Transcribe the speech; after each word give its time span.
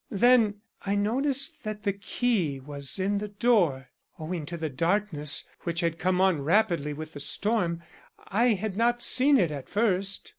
Then 0.09 0.61
I 0.83 0.95
noticed 0.95 1.63
that 1.63 1.83
the 1.83 1.93
key 1.93 2.59
was 2.59 2.97
in 2.97 3.19
the 3.19 3.27
door. 3.27 3.91
Owing 4.17 4.47
to 4.47 4.57
the 4.57 4.67
darkness, 4.67 5.45
which 5.61 5.81
had 5.81 5.99
come 5.99 6.19
on 6.19 6.41
rapidly 6.41 6.91
with 6.91 7.13
the 7.13 7.19
storm, 7.19 7.83
I 8.17 8.53
had 8.55 8.75
not 8.75 9.03
seen 9.03 9.37
it 9.37 9.51
at 9.51 9.69
first. 9.69 10.29